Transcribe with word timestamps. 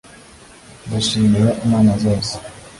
Ndashimira 0.85 1.49
imana 1.65 1.91
zose 2.03 2.33